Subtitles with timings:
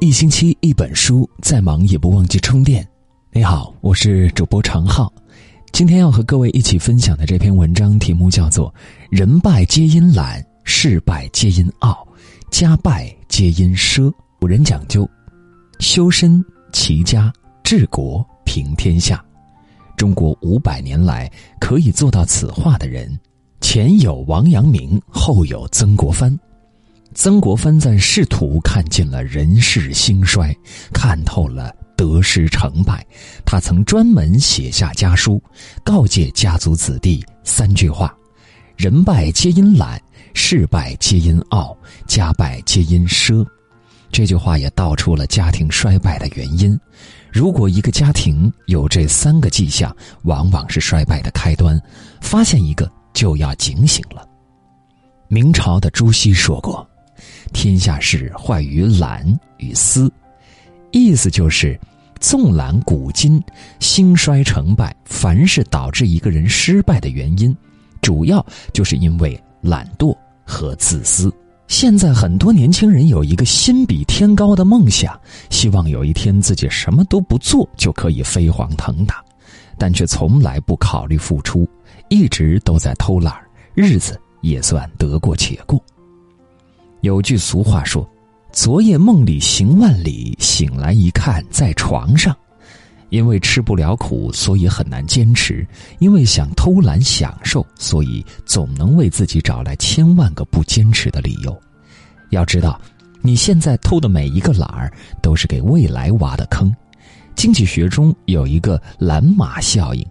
[0.00, 2.86] 一星期一本书，再忙也不忘记充电。
[3.30, 5.12] 你好，我是主播常浩。
[5.72, 8.68] 今天要和各位一起分享的这篇文章题目叫做
[9.10, 12.04] 《人败皆因懒，事败皆因傲，
[12.50, 14.10] 家败皆因奢》。
[14.40, 15.08] 古人讲究
[15.78, 17.32] 修身齐家
[17.62, 19.24] 治国平天下。
[19.96, 23.16] 中国五百年来可以做到此话的人，
[23.60, 26.36] 前有王阳明，后有曾国藩。
[27.14, 30.54] 曾国藩在仕途看尽了人世兴衰，
[30.92, 33.06] 看透了得失成败。
[33.44, 35.42] 他曾专门写下家书，
[35.84, 38.14] 告诫家族子弟三句话：
[38.76, 40.00] 人败皆因懒，
[40.34, 43.46] 事败皆因傲，家败皆因奢。
[44.10, 46.78] 这句话也道出了家庭衰败的原因。
[47.30, 49.94] 如果一个家庭有这三个迹象，
[50.24, 51.80] 往往是衰败的开端。
[52.20, 54.26] 发现一个就要警醒了。
[55.28, 56.86] 明朝的朱熹说过
[57.52, 59.26] ：“天下事坏于懒
[59.58, 60.12] 与思。”
[60.92, 61.78] 意思就是，
[62.20, 63.42] 纵览古今，
[63.80, 67.56] 兴衰成败，凡是导致一个人失败的原因，
[68.02, 71.32] 主要就是因为懒惰和自私。
[71.68, 79.24] 现在很多年轻人有一个心比天高的梦想，希望有一天自己什么都不做就可以飞黄腾达，
[79.78, 81.66] 但却从来不考虑付出，
[82.10, 83.34] 一直都在偷懒
[83.72, 85.82] 日子也算得过且过。
[87.02, 88.08] 有句俗话说
[88.52, 92.34] ：“昨夜梦里行万里，醒来一看在床上。”
[93.10, 95.66] 因为吃不了苦，所以很难坚持；
[95.98, 101.60] 因为想偷懒享受，所以总能为自己找来千万个不坚持的理由。
[102.30, 102.80] 要知道，
[103.20, 106.72] 你现在偷的每一个懒儿，都是给未来挖的坑。
[107.34, 110.06] 经济学中有一个“懒马效应”，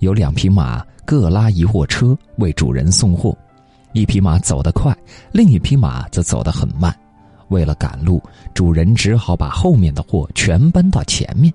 [0.00, 3.36] 有两匹马各拉一货车为主人送货，
[3.92, 4.96] 一匹马走得快，
[5.32, 6.94] 另一匹马则走得很慢。
[7.48, 8.22] 为了赶路，
[8.54, 11.52] 主人只好把后面的货全搬到前面。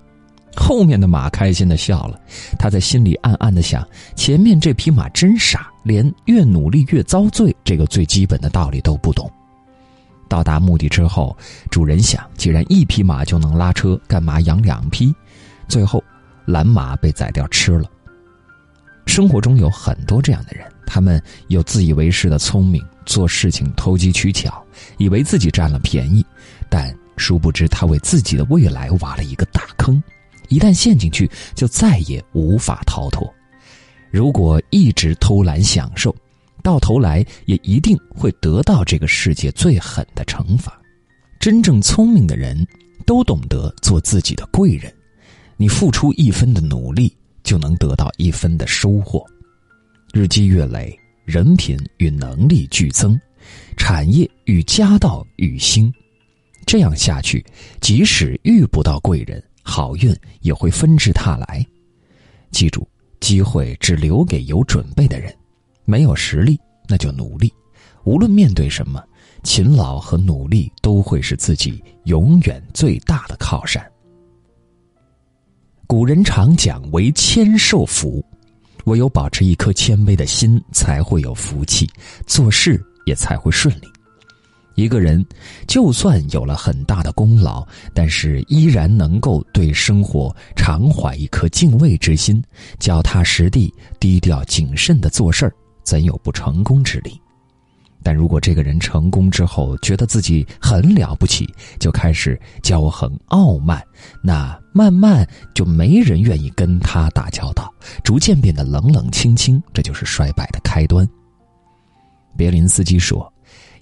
[0.54, 2.18] 后面的马开心的笑了，
[2.58, 9.30] 他在心里暗暗的想：前面这匹马真傻，连越努力越遭罪这个最基本的道理都不懂。
[10.28, 11.36] 到达目的之后，
[11.70, 15.14] 主人想：既然一匹马就能拉车，干嘛养两匹？
[15.68, 16.02] 最后，
[16.46, 17.88] 蓝马被宰掉吃了。
[19.06, 24.64] 生活中有很多这样的人，他们有自以为是的聪明，做事情投机取巧，
[24.96, 26.24] 以为自己占了便宜，
[26.70, 30.02] 但殊不知他为自己的未来挖了一个大坑。
[30.48, 33.28] 一旦陷进去，就再也无法逃脱。
[34.10, 36.14] 如果一直偷懒享受，
[36.62, 40.80] 到头来也一定会得到这个世界最狠的惩罚。
[41.40, 42.66] 真正聪明的人，
[43.04, 44.92] 都懂得做自己的贵人。
[45.56, 49.24] 你付出一分的努力，就能得到一分的收获。
[50.12, 53.18] 日积月累，人品与能力俱增，
[53.76, 55.92] 产业与家道与兴。
[56.64, 57.44] 这样下去，
[57.80, 59.42] 即使遇不到贵人。
[59.68, 61.66] 好运也会纷至沓来，
[62.52, 62.86] 记住，
[63.18, 65.34] 机会只留给有准备的人。
[65.84, 66.56] 没有实力，
[66.88, 67.52] 那就努力。
[68.04, 69.02] 无论面对什么，
[69.42, 73.84] 勤劳和努力都会是自己永远最大的靠山。
[75.88, 78.24] 古人常讲“为谦受福”，
[78.86, 81.88] 唯有保持一颗谦卑的心，才会有福气，
[82.26, 83.88] 做事也才会顺利。
[84.74, 85.24] 一个人，
[85.66, 92.42] 就算有了很大的功劳，但是依然能够对生活常怀一颗敬畏之心，
[92.78, 97.18] 脚踏实地、低调谨慎的做事儿，怎有不成功之理？
[98.02, 101.48] 但如果这个人成功之后，觉得自己很了不起，
[101.80, 103.82] 就开始骄横傲慢，
[104.22, 107.72] 那慢慢就没人愿意跟他打交道，
[108.06, 111.04] 逐渐变得冷冷清清，这就是衰败的开端。
[112.36, 113.30] 别林斯基说。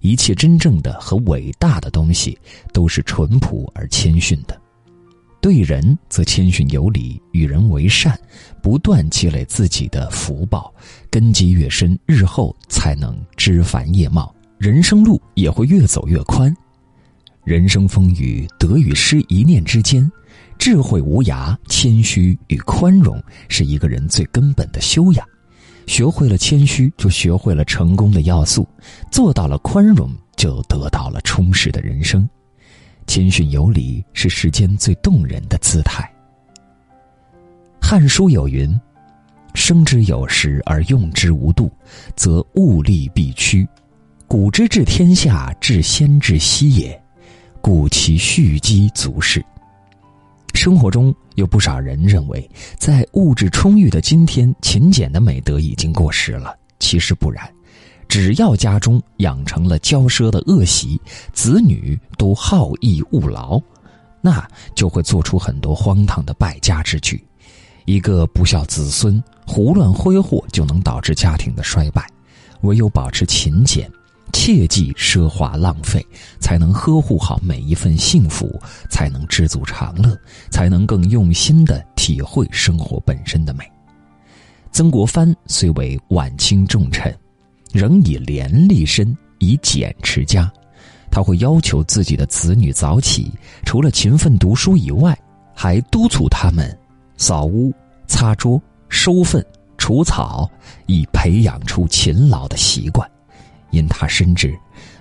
[0.01, 2.39] 一切真正的和伟大的东西，
[2.75, 4.61] 都是淳朴而谦逊的。
[5.41, 8.19] 对人则谦逊有礼，与人为善，
[8.63, 10.71] 不断积累自己的福报，
[11.09, 16.55] 根基越深，日后才能枝繁叶茂，人生路也会越走越宽。
[17.45, 20.11] 人生风雨，得与失一念之间，
[20.59, 25.29] 智慧无涯，谦虚与宽容是一个人最根本的修养。
[25.87, 28.67] 学会了谦虚，就学会了成功的要素；
[29.11, 32.27] 做到了宽容，就得到了充实的人生。
[33.07, 36.11] 谦逊有礼是世间最动人的姿态。
[37.87, 38.75] 《汉书》有云
[39.53, 41.71] ：“生之有时而用之无度，
[42.17, 43.69] 则物力必屈。
[44.27, 46.99] 古之治天下，治先治息也，
[47.65, 49.43] 故其蓄积足是。”
[50.53, 52.47] 生活中有不少人认为，
[52.77, 56.55] 在物质充裕的今天，勤俭的美德已经过时了。
[56.79, 57.51] 其实不然，
[58.07, 61.01] 只要家中养成了骄奢的恶习，
[61.33, 63.59] 子女都好逸恶劳，
[64.21, 67.25] 那就会做出很多荒唐的败家之举。
[67.87, 72.07] 一个不孝子孙胡乱挥霍，就能导致家庭的衰败。
[72.61, 73.91] 唯有保持勤俭，
[74.35, 76.05] 切忌奢华浪费，
[76.41, 78.61] 才能呵护好每一份幸福，
[78.91, 80.19] 才能知足常乐，
[80.51, 83.65] 才能更用心的体会生活本身的美。
[84.73, 87.17] 曾国藩虽为晚清重臣，
[87.73, 90.53] 仍以廉立身，以俭持家。
[91.13, 93.33] 他会要求自己的子女早起，
[93.65, 95.17] 除了勤奋读书以外，
[95.55, 96.77] 还督促他们。
[97.17, 97.73] 扫屋、
[98.09, 99.47] 擦桌、收粪、
[99.79, 100.51] 除草，
[100.87, 103.09] 以培养出勤劳的习惯。
[103.75, 104.57] 因他深知，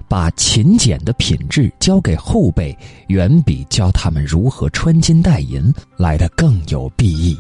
[0.08, 2.76] 把勤俭的品质交给后辈，
[3.08, 7.38] 远比教他们如何穿金戴银来得更有裨益。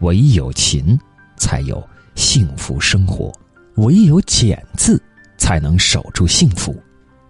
[0.00, 0.98] 唯有勤，
[1.36, 3.30] 才有幸福生活；
[3.76, 5.00] 唯有俭字，
[5.36, 6.74] 才能守住幸福。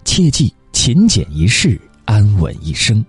[0.04, 3.04] 切记，勤俭一世，安稳一生。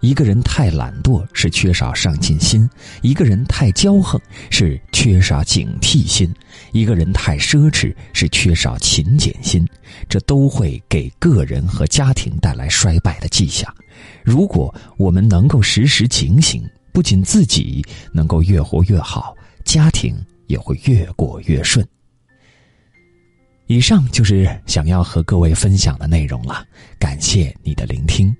[0.00, 2.68] 一个人太懒惰是缺少上进心，
[3.02, 4.20] 一个人太骄横
[4.50, 6.32] 是缺少警惕心，
[6.72, 9.66] 一个人太奢侈是缺少勤俭心，
[10.08, 13.74] 这都会给个人和家庭带来衰败的迹象。
[14.22, 19.34] 如果我们能够时时警醒，不仅自己能够越活越好，
[19.64, 20.16] 家庭
[20.46, 21.84] 也会越过越顺。
[23.66, 26.64] 以上就是想要和各位分享的内容了，
[26.98, 28.34] 感谢你的聆听。